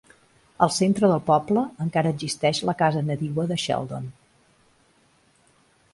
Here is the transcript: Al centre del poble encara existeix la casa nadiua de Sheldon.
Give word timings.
Al 0.65 0.71
centre 0.77 1.09
del 1.11 1.21
poble 1.27 1.65
encara 1.85 2.13
existeix 2.17 2.63
la 2.71 2.77
casa 2.81 3.05
nadiua 3.11 3.49
de 3.53 3.61
Sheldon. 3.65 4.11